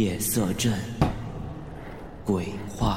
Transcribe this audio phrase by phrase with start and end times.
[0.00, 0.72] 夜色镇，
[2.24, 2.96] 鬼话。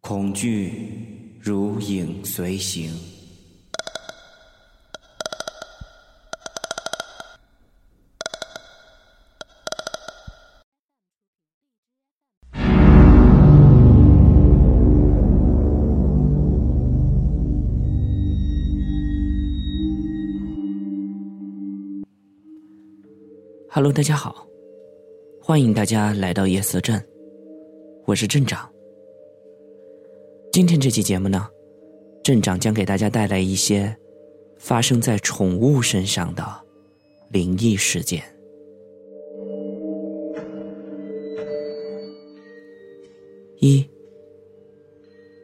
[0.00, 3.15] 恐惧如影随形。
[23.76, 24.48] Hello，大家好，
[25.38, 26.98] 欢迎大家来到夜色镇，
[28.06, 28.66] 我是镇长。
[30.50, 31.46] 今天这期节目呢，
[32.24, 33.94] 镇长将给大家带来一些
[34.56, 36.42] 发生在宠物身上的
[37.28, 38.22] 灵异事件。
[43.58, 43.86] 一，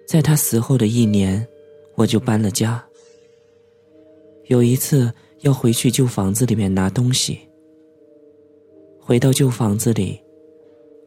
[0.08, 1.46] 在他死后的一年，
[1.96, 2.82] 我就搬了家。
[4.46, 7.38] 有一次要回去旧房子里面拿东西。
[9.04, 10.22] 回到旧房子里，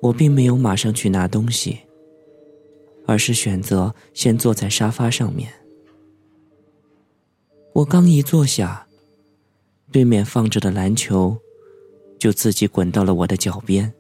[0.02, 1.80] 我并没有马上去拿东西，
[3.08, 5.50] 而是选择先坐在沙发上面。
[7.72, 8.86] 我刚一坐下，
[9.94, 11.38] 对面放着的篮球
[12.20, 13.94] 就自己滚到了我的脚边。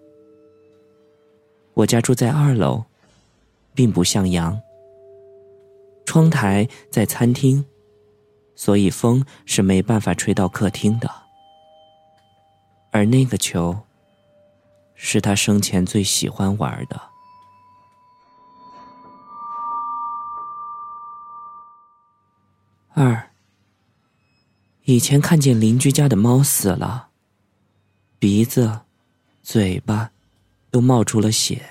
[1.73, 2.83] 我家住在二楼，
[3.73, 4.61] 并不向阳，
[6.05, 7.63] 窗台在餐厅，
[8.55, 11.24] 所以风是没办法吹到客厅的。
[12.95, 13.77] 而那个球，
[14.95, 17.01] 是他生前最喜欢玩的。
[22.93, 23.31] 二，
[24.85, 27.09] 以前看见邻居家的猫死了，
[28.17, 28.79] 鼻子、
[29.43, 30.09] 嘴巴
[30.71, 31.61] 都冒出了血，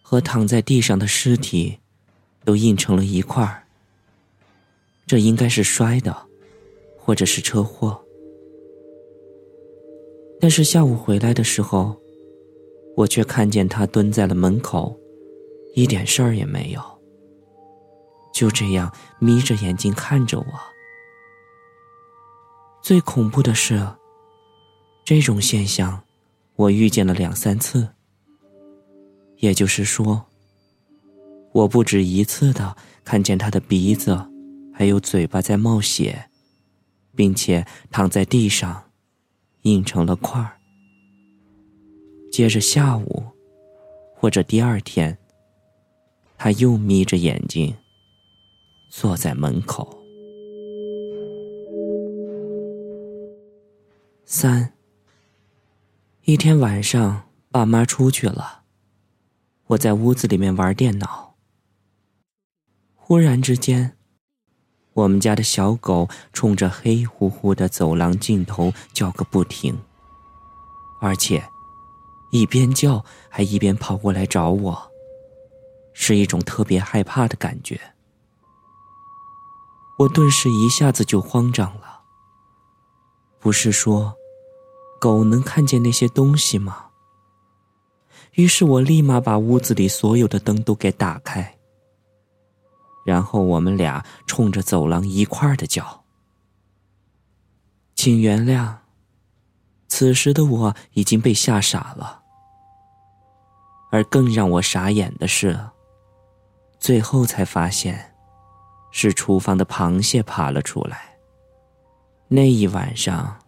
[0.00, 1.78] 和躺在地上的尸体
[2.42, 3.64] 都印成了一块儿。
[5.06, 6.26] 这应该是摔的，
[6.98, 8.02] 或者是车祸。
[10.40, 11.96] 但是下午回来的时候，
[12.96, 14.98] 我却看见他蹲在了门口，
[15.74, 16.80] 一点事儿也没有。
[18.32, 20.46] 就这样眯着眼睛看着我。
[22.82, 23.86] 最恐怖的是，
[25.04, 26.02] 这种现象，
[26.54, 27.88] 我遇见了两三次。
[29.38, 30.26] 也就是说，
[31.52, 34.18] 我不止一次的看见他的鼻子，
[34.72, 36.30] 还有嘴巴在冒血，
[37.14, 38.85] 并且躺在地上。
[39.66, 40.56] 印成了块儿。
[42.30, 43.24] 接着下午，
[44.14, 45.18] 或者第二天，
[46.38, 47.74] 他又眯着眼睛
[48.88, 49.98] 坐在门口。
[54.24, 54.72] 三。
[56.22, 58.62] 一天晚上，爸妈出去了，
[59.66, 61.34] 我在屋子里面玩电脑。
[62.94, 63.95] 忽然之间。
[64.96, 69.78] 我们家的小狗冲着黑乎乎的走廊尽头叫个不停，
[71.02, 71.46] 而且
[72.30, 74.90] 一边叫还一边跑过来找我，
[75.92, 77.78] 是一种特别害怕的感觉。
[79.98, 82.00] 我顿时一下子就慌张了。
[83.38, 84.16] 不是说
[84.98, 86.86] 狗能看见那些东西吗？
[88.32, 91.55] 于是我立马把屋子里所有的灯都给打开。
[93.06, 96.04] 然后我们俩冲着走廊一块儿的叫。
[97.94, 98.74] 请原谅，
[99.86, 102.22] 此时的我已经被吓傻了。
[103.92, 105.56] 而更让我傻眼的是，
[106.80, 108.12] 最后才发现，
[108.90, 111.16] 是厨房的螃蟹爬了出来。
[112.26, 113.38] 那一晚上，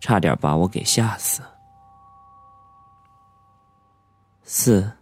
[0.00, 1.40] 差点把我给吓死。
[4.44, 4.92] 四。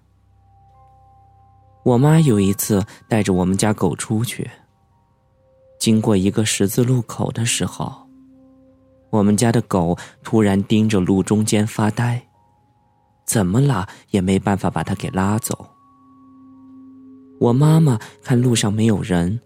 [1.82, 4.48] 我妈有一次带着我们家狗出去，
[5.78, 8.06] 经过一个十字路口的时候，
[9.08, 12.22] 我们家的狗突然盯着路中间发呆，
[13.24, 15.66] 怎么拉也没办法把它给拉走。
[17.40, 19.40] 我妈妈看路上没有人，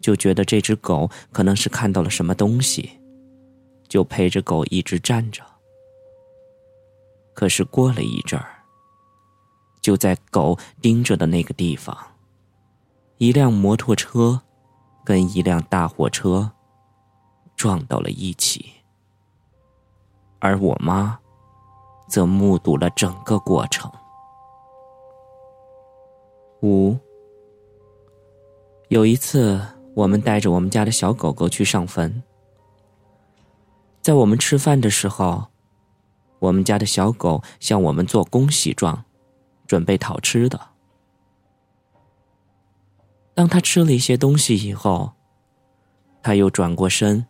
[0.00, 2.88] 就觉得这只狗可能是看到了什么东西，
[3.88, 5.42] 就陪着狗一直站着。
[7.34, 8.59] 可是过了一阵儿。
[9.80, 11.96] 就在狗盯着的那个地方，
[13.18, 14.40] 一辆摩托车
[15.04, 16.50] 跟一辆大货车
[17.56, 18.72] 撞到了一起，
[20.38, 21.18] 而我妈
[22.08, 23.90] 则目睹了整个过程。
[26.62, 26.96] 五，
[28.88, 29.60] 有一次，
[29.94, 32.22] 我们带着我们家的小狗狗去上坟，
[34.02, 35.46] 在我们吃饭的时候，
[36.38, 39.04] 我们家的小狗向我们做恭喜状。
[39.70, 40.60] 准备讨吃的，
[43.34, 45.12] 当他吃了一些东西以后，
[46.24, 47.24] 他又转过身，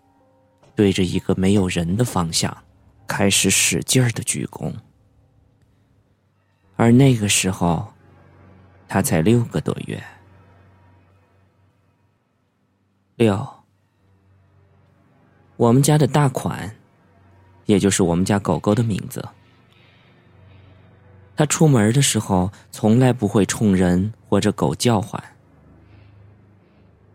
[0.75, 2.65] 对着一个没有人的方向，
[3.07, 4.73] 开始使劲儿的鞠躬。
[6.77, 7.93] 而那个时候，
[8.89, 10.03] 他才六个多月。
[13.17, 13.47] 六，
[15.59, 16.75] 我们家的大款，
[17.67, 19.23] 也就是我们家狗狗的名字。
[21.41, 25.19] 他出门的时候从来不会冲人或者狗叫唤。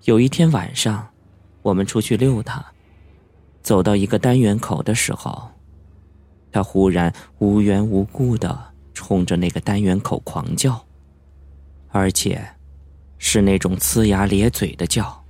[0.05, 1.07] 有一天晚上，
[1.61, 2.65] 我们出去遛它，
[3.61, 5.47] 走到一个单元口的时候，
[6.51, 8.59] 它忽然无缘无故的
[8.95, 10.83] 冲着那个单元口狂叫，
[11.89, 12.43] 而且
[13.19, 15.23] 是那种呲牙咧嘴的叫。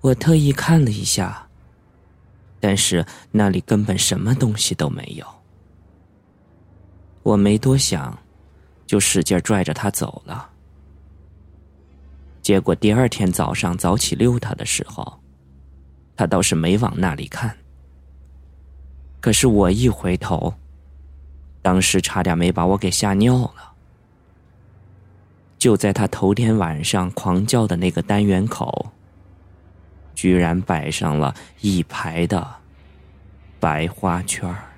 [0.00, 1.46] 我特意看了一下，
[2.58, 5.39] 但是那里根本什么东西都没有。
[7.22, 8.18] 我没多想，
[8.86, 10.50] 就使劲拽着他走了。
[12.42, 15.20] 结果第二天早上早起溜他的时候，
[16.16, 17.56] 他倒是没往那里看。
[19.20, 20.54] 可是我一回头，
[21.62, 23.72] 当时差点没把我给吓尿了。
[25.58, 28.92] 就在他头天晚上狂叫的那个单元口。
[30.12, 32.46] 居然摆上了一排的
[33.58, 34.69] 白花圈儿。